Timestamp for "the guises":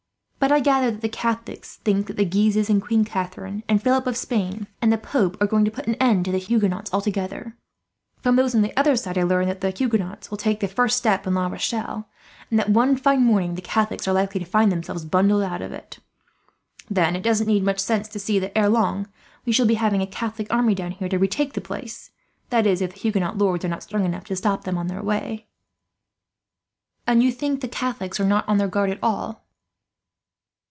2.17-2.67